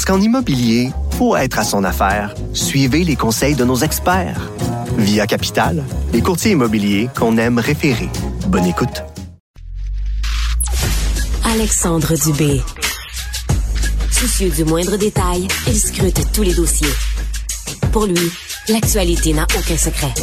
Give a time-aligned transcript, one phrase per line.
[0.00, 4.50] Parce qu'en immobilier, pour être à son affaire, suivez les conseils de nos experts.
[4.96, 5.84] Via Capital,
[6.14, 8.08] les courtiers immobiliers qu'on aime référer.
[8.46, 9.02] Bonne écoute.
[11.44, 12.62] Alexandre Dubé.
[14.10, 16.94] Soucieux du moindre détail, il scrute tous les dossiers.
[17.92, 18.32] Pour lui,
[18.70, 20.14] l'actualité n'a aucun secret.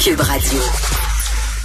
[0.00, 0.60] Cube Radio.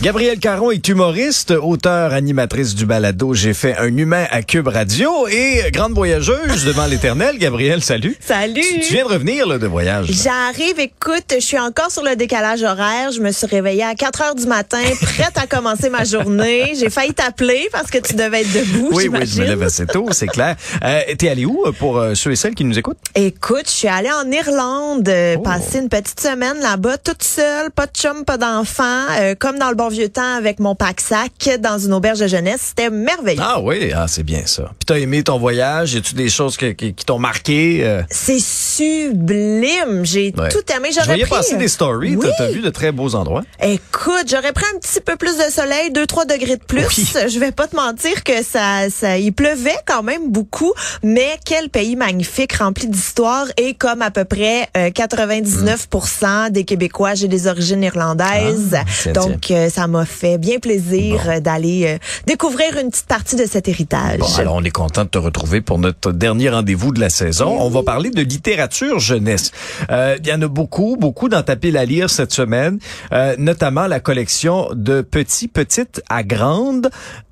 [0.01, 5.27] Gabrielle Caron est humoriste, auteur, animatrice du balado J'ai fait un humain à Cube Radio
[5.29, 7.37] et grande voyageuse devant l'éternel.
[7.37, 8.17] Gabrielle, salut.
[8.19, 8.59] Salut.
[8.61, 10.07] Tu, tu viens de revenir là, de voyage.
[10.09, 13.13] J'arrive, écoute, je suis encore sur le décalage horaire.
[13.13, 16.73] Je me suis réveillée à 4 heures du matin, prête à commencer ma journée.
[16.77, 19.85] J'ai failli t'appeler parce que tu devais être debout, Oui, oui, je me lève assez
[19.85, 20.57] tôt, c'est clair.
[20.83, 22.97] Euh, T'es allé où pour euh, ceux et celles qui nous écoutent?
[23.15, 25.43] Écoute, je suis allée en Irlande, euh, Oh.
[25.43, 29.69] passer une petite semaine là-bas, toute seule, pas de chum, pas d'enfant, euh, comme dans
[29.69, 32.61] le bon vieux temps avec mon pack-sac dans une auberge de jeunesse.
[32.69, 33.41] C'était merveilleux.
[33.43, 34.63] Ah oui, ah, c'est bien ça.
[34.79, 35.93] Puis t'as aimé ton voyage?
[35.93, 37.81] Y a-tu des choses que- qui, qui t'ont marqué?
[37.83, 38.01] euh?
[38.09, 40.03] C'est sublime.
[40.05, 40.49] J'ai Ouais.
[40.49, 40.89] tout aimé.
[40.93, 41.29] J'aurais pris...
[41.29, 42.15] passer des stories.
[42.15, 42.25] Oui.
[42.37, 43.43] T'as- T'as vu de très beaux endroits.
[43.61, 46.85] Écoute, j'aurais pris un petit peu plus de soleil, 2-3 degrés de plus.
[46.97, 47.29] Oui.
[47.29, 50.71] Je vais pas te mentir que ça, ça, il pleuvait quand même beaucoup,
[51.03, 57.15] mais quel pays magnifique, rempli d'histoire et comme à peu près euh, 99% des Québécois,
[57.15, 58.75] j'ai des origines irlandaises.
[58.75, 63.35] Ah, Donc, euh, ça m'a fait bien plaisir euh, d'aller euh, découvrir une petite partie
[63.35, 64.19] de cet héritage.
[64.19, 67.57] Bon, alors on est content de te retrouver pour notre dernier rendez-vous de la saison.
[67.59, 69.51] On va parler de littérature jeunesse.
[69.89, 72.77] Euh, Il y en a beaucoup, beaucoup dans ta pile à lire cette semaine,
[73.11, 76.89] euh, notamment la collection de Petit, Petite à Grande,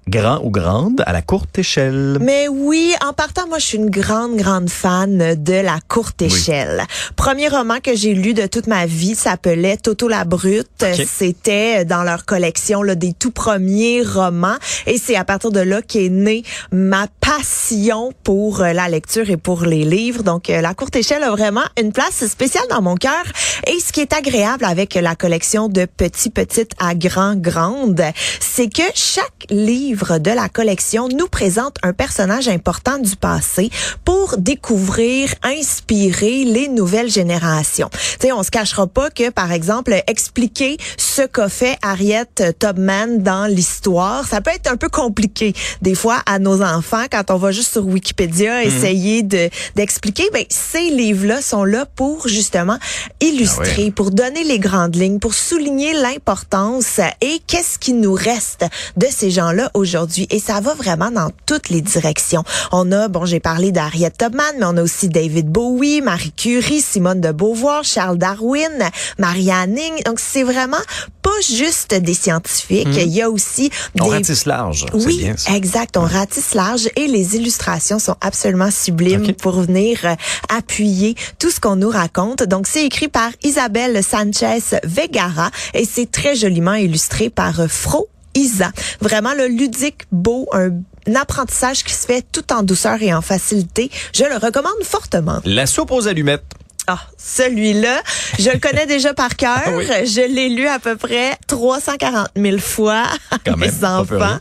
[0.08, 2.18] Grand ou Grande à la courte échelle?
[2.20, 6.84] Mais oui, en partant, moi, je suis une grande, grande fan de la courte échelle.
[7.16, 10.86] Premier roman que j'ai lu de toute ma vie s'appelait Toto la Brute.
[11.06, 14.58] C'était dans leur collection là, des tout premiers romans.
[14.88, 19.38] Et c'est à partir de là qu'est née ma passion pour euh, la lecture et
[19.38, 20.24] pour les livres.
[20.24, 23.24] Donc, euh, la courte échelle a vraiment une place spéciale dans mon cœur.
[23.68, 28.02] Et ce qui est agréable avec la collection de Petit, Petite à Grand, Grande,
[28.40, 33.70] c'est que chaque livre de la collection nous présente un personnage important du passé
[34.06, 37.90] pour découvrir, inspirer les nouvelles générations.
[37.92, 42.26] Tu sais, on se cachera pas que, par exemple, expliquer ce qu'a fait Harriet
[42.58, 47.30] Tubman dans l'histoire, ça peut être un peu compliqué des fois à nos enfants quand
[47.30, 50.30] on va juste sur Wikipédia essayer de d'expliquer.
[50.32, 52.78] Ben ces livres-là sont là pour justement
[53.20, 58.66] illustrer, pour donner les grandes lignes, pour souligner l'importance et qu'est-ce qui nous reste
[58.96, 60.28] de ces gens-là aujourd'hui.
[60.30, 62.44] Et ça va vraiment dans toutes les directions.
[62.72, 66.82] On a, bon, j'ai parlé d'Harriet Tubman, mais on a aussi David Bowie, Marie Curie,
[66.82, 70.04] Simone de Beauvoir, Charles Darwin, Marianne Ing.
[70.06, 70.78] Donc, c'est vraiment
[71.22, 72.88] pas juste des scientifiques.
[72.96, 73.70] Il y a aussi
[74.00, 74.12] On des...
[74.12, 75.54] ratisse large, Oui, bien ça.
[75.56, 75.98] exact.
[75.98, 80.16] On ratisse large et les illustrations sont absolument sublimes pour venir euh,
[80.50, 82.44] appuyer tout ce qu'on nous raconte.
[82.44, 88.08] Donc, c'est écrit par Isabelle Sanchez Vegara et c'est très joliment illustré par euh, Fro
[88.36, 88.72] Isa.
[89.02, 90.82] Vraiment le ludique, beau, un
[91.16, 93.90] apprentissage qui se fait tout en douceur et en facilité.
[94.14, 95.40] Je le recommande fortement.
[95.46, 96.44] La soupe aux allumettes.
[96.88, 98.02] Ah, celui-là,
[98.40, 99.62] je le connais déjà par cœur.
[99.76, 99.86] Oui.
[100.06, 103.04] Je l'ai lu à peu près 340 000 fois
[103.46, 104.16] Quand mes même, peu enfants.
[104.18, 104.40] rien.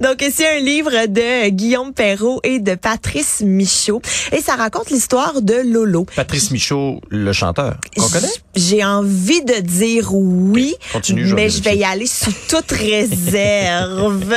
[0.00, 4.00] Donc, c'est un livre de Guillaume Perrault et de Patrice Michaud.
[4.32, 6.06] Et ça raconte l'histoire de Lolo.
[6.16, 7.76] Patrice Michaud, le chanteur.
[7.96, 8.28] Qu'on connaît?
[8.54, 14.34] J'ai envie de dire oui, continue, je mais je vais y aller sous toute réserve.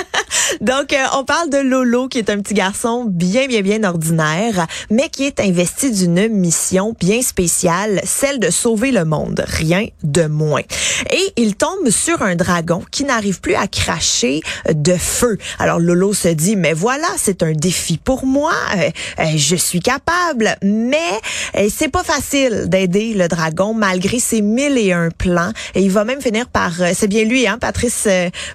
[0.60, 4.66] Donc, euh, on parle de Lolo, qui est un petit garçon bien, bien, bien ordinaire,
[4.90, 10.26] mais qui est investi d'une mission bien spéciale, celle de sauver le monde, rien de
[10.26, 10.62] moins.
[11.10, 15.38] Et il tombe sur un dragon qui n'arrive plus à cracher de feu.
[15.58, 19.80] Alors Lolo se dit, mais voilà, c'est un défi pour moi, euh, euh, je suis
[19.80, 21.10] capable, mais
[21.56, 25.50] euh, c'est pas facile d'aider le dragon malgré ses mille et un plans.
[25.74, 28.06] Et il va même finir par, c'est bien lui, hein, Patrice,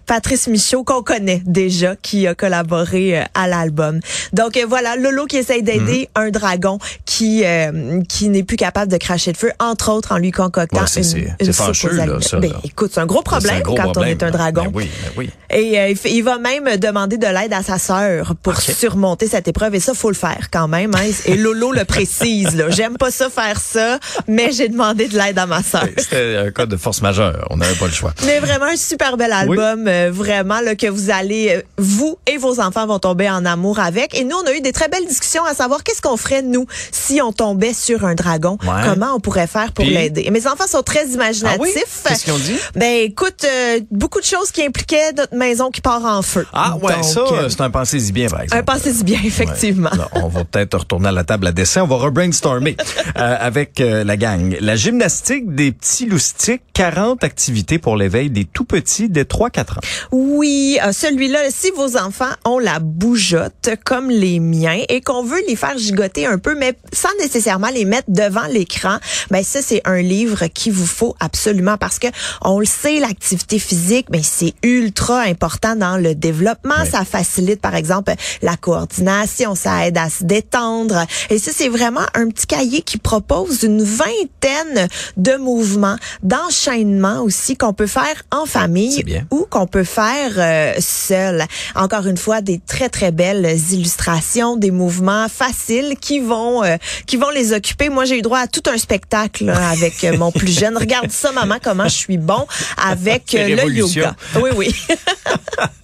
[0.06, 4.00] Patrice Michaud qu'on connaît déjà, qui a collaboré à l'album.
[4.32, 8.92] Donc voilà, Lolo qui essaye d'aider un dragon qui euh, euh, qui n'est plus capable
[8.92, 12.38] de cracher le feu, entre autres en lui concoctant Ouais, une, une fâcheux, là, ça,
[12.40, 14.32] Ben, écoute, c'est un gros C'est un problème gros quand on problème, est un là.
[14.32, 14.64] dragon.
[14.66, 15.30] Ben oui, ben oui.
[15.50, 19.76] Et euh, il va même demander de l'aide à sa sœur pour surmonter cette épreuve.
[19.76, 20.96] Et ça, faut le faire quand même.
[20.96, 21.10] hein.
[21.26, 22.66] Et Lolo le précise.
[22.70, 25.88] J'aime pas ça faire ça, mais j'ai demandé de l'aide à ma sœur.
[25.98, 27.48] C'était un cas de force majeure.
[27.50, 28.14] On n'avait pas le choix.
[28.26, 32.60] Mais vraiment un super bel album, euh, vraiment là que vous allez, vous et vos
[32.60, 34.18] enfants vont tomber en amour avec.
[34.18, 36.66] Et nous, on a eu des très belles discussions à savoir qu'est-ce qu'on ferait nous
[36.92, 38.82] si on tombait sur un dragon, Ouais.
[38.86, 40.30] comment on pourrait faire pour l'aider?
[40.32, 41.60] Mes enfants sont très imaginatifs.
[41.60, 41.72] Ah oui?
[42.08, 42.56] Qu'est-ce qu'ils ont dit?
[42.76, 46.46] Ben écoute, euh, beaucoup de choses qui impliquaient notre maison qui part en feu.
[46.54, 48.60] Ah ouais, Donc, ça, euh, c'est un pensez-y bien, par exemple.
[48.60, 49.90] un pensez-y bien, effectivement.
[49.92, 50.22] Ouais.
[50.24, 51.84] On va peut-être retourner à la table à dessin.
[51.84, 52.76] On va rebrainstormer
[53.18, 54.56] euh, avec euh, la gang.
[54.62, 59.82] La gymnastique des petits loustiques, 40 activités pour l'éveil des tout petits dès 3-4 ans.
[60.12, 65.42] Oui, euh, celui-là, si vos enfants ont la bougeotte comme les miens et qu'on veut
[65.48, 68.98] les faire gigoter un peu, mais sans nécessairement les mettre devant l'écran,
[69.30, 72.08] ben ça c'est un livre qu'il vous faut absolument parce que
[72.42, 76.76] on le sait, l'activité physique, ben c'est ultra important dans le développement.
[76.82, 76.90] Oui.
[76.90, 81.06] Ça facilite par exemple la coordination, ça aide à se détendre.
[81.30, 84.88] Et ça c'est vraiment un petit cahier qui propose une vingtaine
[85.18, 91.46] de mouvements, d'enchaînements aussi qu'on peut faire en famille ou qu'on peut faire euh, seul.
[91.76, 97.18] Encore une fois, des très très belles illustrations, des mouvements faciles qui vont euh, qui
[97.18, 97.90] vont les occuper.
[97.90, 100.78] Moi, j'ai eu droit à tout un spectacle là, avec euh, mon plus jeune.
[100.78, 102.46] Regarde ça, maman, comment je suis bon
[102.84, 104.16] avec euh, le yoga.
[104.42, 104.76] Oui, oui.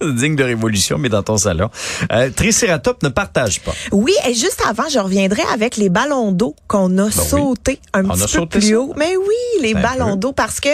[0.00, 1.70] Digne de révolution, mais dans ton salon.
[2.12, 3.74] Euh, Triceratops ne partage pas.
[3.92, 8.10] Oui, et juste avant, je reviendrai avec les ballons d'eau qu'on a un Ben On
[8.10, 8.78] a petit peu plus ça?
[8.80, 8.94] haut.
[8.96, 10.16] Mais oui, les Un ballons peu.
[10.18, 10.68] d'eau, parce que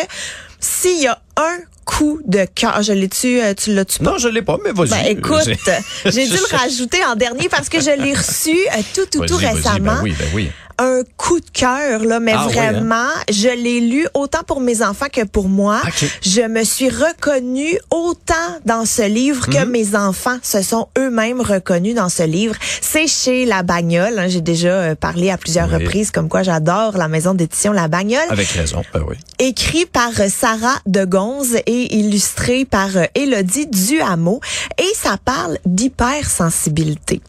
[0.60, 4.12] s'il y a un coup de cœur, je l'ai-tu, euh, tu l'as-tu pas?
[4.12, 4.88] Non, je l'ai pas, mais vas-y.
[4.88, 5.44] Ben écoute,
[6.06, 8.56] J'ai- dû le rajouter en dernier parce que je l'ai reçu
[8.94, 9.96] tout, tout, tout récemment.
[9.96, 10.50] Ben oui, ben oui.
[10.78, 12.72] Un coup de cœur, là, mais Ah oui, hein?
[12.72, 15.80] vraiment, je l'ai lu autant pour mes enfants que pour moi.
[16.22, 18.34] Je me suis reconnue autant
[18.64, 19.70] dans ce livre que Mhm.
[19.70, 22.56] mes enfants se sont eux-mêmes reconnus dans ce livre.
[22.80, 24.18] C'est chez La Bagnole.
[24.18, 24.26] hein.
[24.28, 25.74] J'ai déjà euh, parlé à plusieurs Oui.
[25.76, 29.16] reprises comme quoi j'adore la maison d'édition La Bagnole Avec raison, ben oui.
[29.38, 34.40] écrit par Sarah de Gonze et illustré par euh, Élodie Duhameau.
[34.78, 37.20] Et ça parle d'hypersensibilité,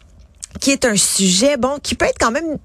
[0.60, 2.56] qui est un sujet, bon, qui peut être quand même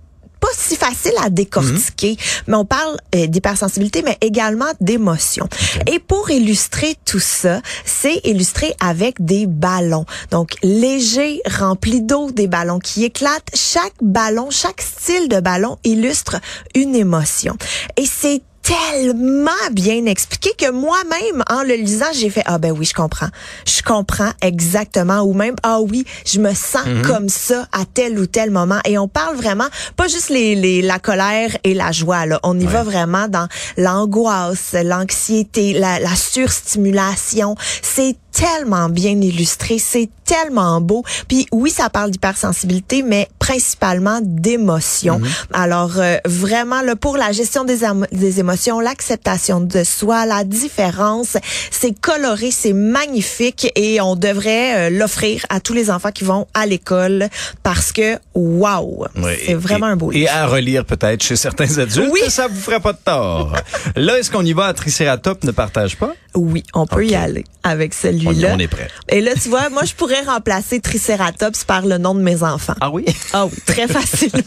[0.55, 2.17] si facile à décortiquer,
[2.47, 5.47] mais on parle euh, d'hypersensibilité, mais également d'émotion.
[5.87, 10.05] Et pour illustrer tout ça, c'est illustré avec des ballons.
[10.31, 13.49] Donc, légers, remplis d'eau, des ballons qui éclatent.
[13.53, 16.37] Chaque ballon, chaque style de ballon illustre
[16.75, 17.55] une émotion.
[17.97, 22.85] Et c'est tellement bien expliqué que moi-même, en le lisant, j'ai fait, ah ben oui,
[22.85, 23.29] je comprends.
[23.65, 25.21] Je comprends exactement.
[25.21, 28.79] Ou même, ah oui, je me sens comme ça à tel ou tel moment.
[28.85, 32.39] Et on parle vraiment, pas juste les, les, la colère et la joie, là.
[32.43, 33.47] On y va vraiment dans
[33.77, 37.55] l'angoisse, l'anxiété, la, la surstimulation.
[37.81, 41.03] C'est tellement bien illustré, c'est tellement beau.
[41.27, 45.19] Puis oui, ça parle d'hypersensibilité, mais principalement d'émotions.
[45.53, 47.79] Alors euh, vraiment là pour la gestion des,
[48.11, 51.35] des émotions, l'acceptation de soi, la différence,
[51.71, 56.47] c'est coloré, c'est magnifique et on devrait euh, l'offrir à tous les enfants qui vont
[56.53, 57.27] à l'école
[57.63, 60.31] parce que waouh, Oui, c'est et- vraiment un beau Et livre.
[60.33, 62.21] à relire peut-être chez certains adultes, Oui.
[62.29, 63.53] ça vous ferait pas de tort.
[63.95, 66.13] Là, est-ce qu'on y va à Triceratops ne partage pas?
[66.35, 68.53] Oui, on peut y aller avec y- celui-là.
[68.55, 68.87] on est prêt.
[69.09, 72.75] Et là, tu vois, moi, je pourrais remplacer Triceratops par le nom de mes enfants.
[72.81, 73.05] Ah oui?
[73.33, 74.31] Ah oui, très facile.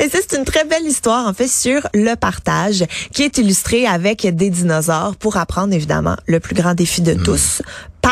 [0.00, 3.86] Et ça, c'est une très belle histoire, en fait, sur le partage, qui est illustrée
[3.86, 7.62] avec des dinosaures pour apprendre, évidemment, le plus grand défi de tous,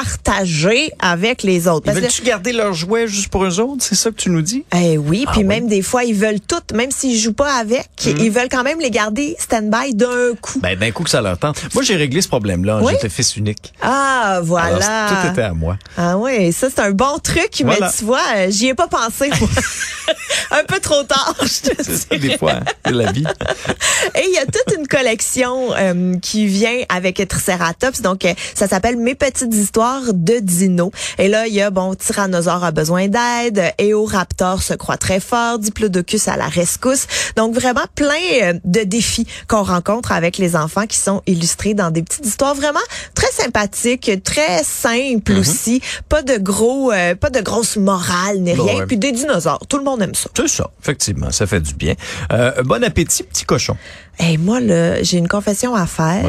[0.01, 1.91] partager avec les autres.
[1.93, 3.83] Que- Veulent-tu garder leurs jouets juste pour eux autres?
[3.83, 4.65] C'est ça que tu nous dis?
[4.77, 5.47] eh oui, Ah puis oui.
[5.47, 8.79] même des fois, ils veulent toutes, même s'ils jouent pas avec, ils veulent quand même
[8.81, 10.61] les garder stand-by d'un coup.
[10.61, 11.61] Ben, d'un coup que ça leur tente.
[11.75, 12.81] Moi, j'ai réglé ce problème-là.
[12.83, 12.93] Oui?
[12.95, 13.73] J'étais fils unique.
[13.81, 14.77] Ah, voilà.
[14.77, 15.77] Alors, tout était à moi.
[15.97, 17.87] Ah oui, ça c'est un bon truc, Voilà.
[17.87, 19.31] mais tu vois, euh, j'y ai pas pensé.
[20.51, 21.99] un peu trop tard, je te C'est dis.
[22.11, 23.25] ça, des fois, hein, c'est la vie.
[24.15, 28.01] Et il y a toute une collection euh, qui vient avec Triceratops.
[28.03, 30.91] Donc, euh, ça s'appelle Mes petites histoires de dinos.
[31.19, 35.59] Et là, il y a, bon, Tyrannosaure a besoin d'aide, Éoraptor se croit très fort,
[35.59, 37.07] Diplodocus à la rescousse.
[37.37, 38.09] Donc, vraiment plein
[38.43, 42.55] euh, de défis qu'on rencontre avec les enfants qui sont illustrés dans des petites histoires
[42.55, 42.81] vraiment
[43.15, 45.81] très sympathiques, très simples aussi.
[46.09, 48.79] Pas de gros, euh, pas de grosse morale ni Bon, rien.
[48.81, 48.87] ouais.
[48.87, 49.61] Puis des dinosaures.
[49.69, 50.29] Tout le monde aime ça.
[50.37, 51.95] C'est ça, effectivement, ça fait du bien.
[52.33, 53.77] Euh, bon appétit, petit cochon.
[54.19, 56.25] Et moi, là, j'ai une confession à faire.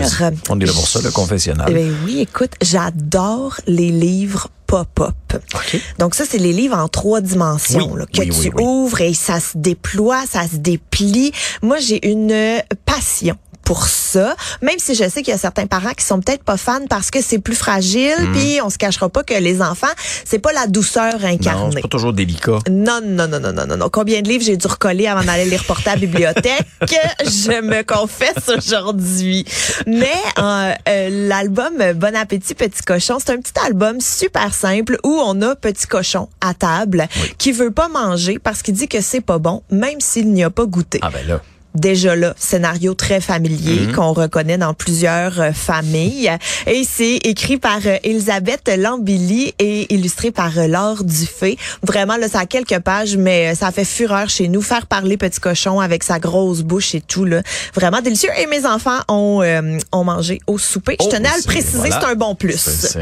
[0.50, 1.68] On est là pour ça, le confessionnal.
[1.70, 5.16] Eh ben oui, écoute, j'adore les livres pop-up.
[5.56, 5.82] OK.
[5.98, 8.64] Donc ça, c'est les livres en trois dimensions Oui, là, que oui, tu oui.
[8.64, 11.32] ouvres et ça se déploie, ça se déplie.
[11.62, 15.92] Moi, j'ai une passion pour ça, même si je sais qu'il y a certains parents
[15.92, 18.32] qui sont peut-être pas fans parce que c'est plus fragile, Hmm.
[18.32, 19.88] puis on se cachera pas que les enfants,
[20.24, 21.72] c'est pas la douceur Non, incarnée.
[21.76, 22.60] c'est pas toujours délicat.
[22.70, 23.90] Non, non, non, non, non, non, non.
[23.92, 26.66] Combien de livres j'ai dû recoller avant d'aller les reporter à la bibliothèque?
[27.26, 29.44] je me confesse aujourd'hui.
[29.86, 30.08] Mais
[30.40, 35.42] euh, euh, l'album Bon appétit, petit cochon, c'est un petit album super simple où on
[35.42, 37.08] a petit cochon à table
[37.38, 40.50] qui veut pas manger parce qu'il dit que c'est pas bon, même s'il n'y a
[40.50, 41.42] pas goûté Ah ben là.
[41.78, 43.94] Déjà là, scénario très familier Mhm.
[43.94, 46.32] qu'on reconnaît dans plusieurs euh, familles.
[46.66, 51.58] Et c'est écrit par euh, Elisabeth Lambilly et illustré par euh, Laure Dufay.
[51.84, 54.62] Vraiment, là, ça a quelques pages, mais euh, ça fait fureur chez nous.
[54.62, 57.42] Faire parler Petit Cochon avec sa grosse bouche et tout, là.
[57.74, 58.30] Vraiment délicieux.
[58.42, 60.98] Et mes enfants ont, euh, ont mangé au souper.
[61.00, 62.00] Je Oh, tenais à le préciser, voilà.
[62.02, 62.58] c'est un bon plus.
[62.58, 62.98] C'est-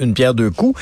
[0.00, 0.78] une pierre deux coups,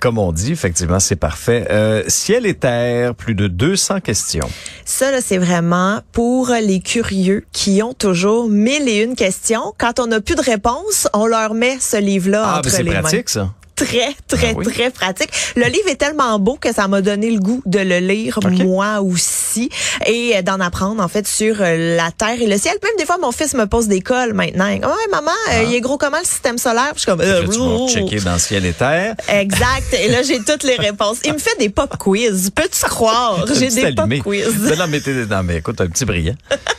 [0.00, 0.52] comme on dit.
[0.52, 1.66] Effectivement, c'est parfait.
[2.08, 4.48] Ciel et terre, plus de 200 questions.
[4.84, 9.74] Ça, là, c'est vraiment pour les curieux qui ont toujours mille et une questions.
[9.78, 12.90] Quand on n'a plus de réponse, on leur met ce livre-là Ah, entre c'est les
[12.92, 13.00] mains.
[13.02, 13.52] pratique, ça.
[13.78, 14.64] Très, très, Ah oui?
[14.66, 15.30] très pratique.
[15.56, 19.00] Le livre est tellement beau que ça m'a donné le goût de le lire, moi
[19.00, 19.70] aussi,
[20.06, 22.74] et euh, d'en apprendre, en fait, sur euh, la Terre et le ciel.
[22.82, 24.66] Même des fois, mon fils me pose des cols maintenant.
[24.68, 24.80] Ouais,
[25.10, 26.90] maman, euh, il est gros comment le système solaire?
[26.94, 27.20] Puis je suis comme...
[27.20, 27.42] euh, Ah.
[27.42, 29.14] Là, tu vas checker dans ciel et terre.
[29.28, 29.94] Exact.
[30.00, 31.18] Et là, j'ai toutes les réponses.
[31.24, 32.50] Il me fait des pop quiz.
[32.54, 33.44] Peux-tu croire?
[33.54, 34.20] J'ai des pop allumé.
[34.20, 34.56] quiz.
[34.78, 36.34] Non, mais, non, mais écoute, un petit brillant.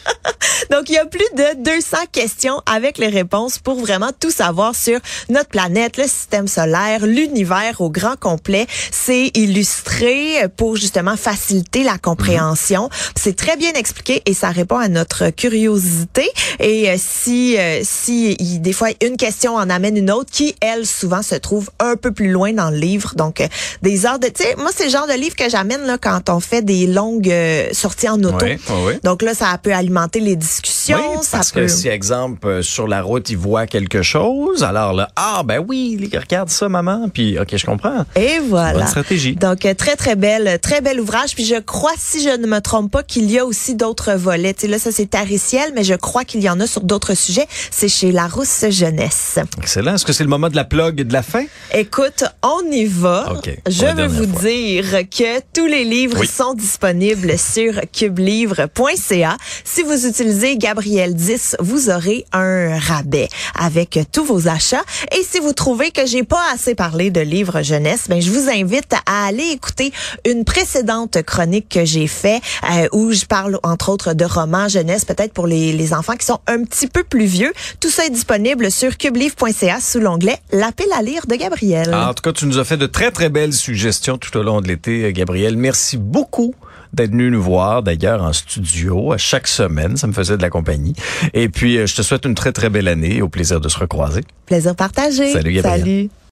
[0.79, 4.73] Donc, il y a plus de 200 questions avec les réponses pour vraiment tout savoir
[4.73, 8.65] sur notre planète, le système solaire, l'univers au grand complet.
[8.89, 12.89] C'est illustré pour justement faciliter la compréhension.
[13.17, 16.29] C'est très bien expliqué et ça répond à notre curiosité.
[16.61, 20.85] Et euh, si, euh, si des fois une question en amène une autre qui, elle,
[20.85, 23.15] souvent se trouve un peu plus loin dans le livre.
[23.17, 23.47] Donc, euh,
[23.81, 24.27] des heures de...
[24.27, 26.87] Tu sais, moi, c'est le genre de livre que j'amène là quand on fait des
[26.87, 27.35] longues
[27.73, 28.45] sorties en auto.
[28.45, 28.93] Oui, oui.
[29.03, 30.68] Donc là, ça peut alimenter les discussions.
[30.89, 31.61] Oui, ça parce peut...
[31.61, 35.63] que si, exemple, euh, sur la route, il voit quelque chose, alors là, ah, ben
[35.67, 38.05] oui, regarde ça, maman, puis OK, je comprends.
[38.15, 38.79] Et voilà.
[38.79, 39.35] Bonne stratégie.
[39.35, 41.35] Donc euh, très très belle, très bel ouvrage.
[41.35, 44.53] Puis je crois, si je ne me trompe pas, qu'il y a aussi d'autres volets.
[44.53, 47.15] Tu sais, là, ça c'est Tariciel, mais je crois qu'il y en a sur d'autres
[47.15, 47.47] sujets.
[47.71, 49.39] C'est chez Larousse Jeunesse.
[49.57, 49.95] Excellent.
[49.95, 51.45] Est-ce que c'est le moment de la plug et de la fin?
[51.73, 53.33] Écoute, on y va.
[53.67, 54.41] Je veux vous fois.
[54.49, 56.27] dire que tous les livres Oui.
[56.27, 59.37] sont disponibles sur cubelivre.ca.
[59.63, 64.83] Si vous utilisez Gabriel 10, vous aurez un rabais avec tous vos achats.
[65.17, 68.49] Et si vous trouvez que j'ai pas assez parlé de livres jeunesse, ben je vous
[68.49, 69.91] invite à aller écouter
[70.25, 72.41] une précédente chronique que j'ai fait
[72.71, 76.39] euh, où je parle entre autres de romans jeunesse, peut-être pour les, enfants qui sont
[76.47, 77.51] un petit peu plus vieux.
[77.79, 81.89] Tout ça est disponible sur cubelivre.ca sous l'onglet L'appel à lire de Gabriel.
[81.93, 84.43] Ah, en tout cas, tu nous as fait de très, très belles suggestions tout au
[84.43, 85.57] long de l'été, Gabriel.
[85.57, 86.53] Merci beaucoup
[86.93, 89.97] d'être venu nous voir, d'ailleurs, en studio, à chaque semaine.
[89.97, 90.93] Ça me faisait de la compagnie.
[91.33, 93.69] Et puis, euh, je te souhaite une très, très belle année et au plaisir de
[93.69, 94.23] se recroiser.
[94.45, 95.33] Plaisir partagé.
[95.33, 95.79] Salut, Gabriel.
[95.79, 96.09] Salut.